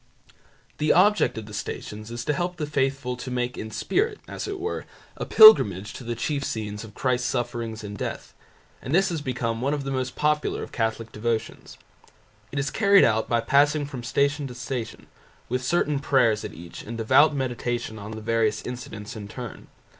[0.79, 4.47] The object of the Stations is to help the faithful to make in spirit, as
[4.47, 4.85] it were,
[5.15, 8.33] a pilgrimage to the chief scenes of Christ's sufferings and death,
[8.81, 11.77] and this has become one of the most popular of Catholic devotions.
[12.51, 15.05] It is carried out by passing from Station to Station,
[15.49, 19.67] with certain prayers at each and devout meditation on the various incidents in turn.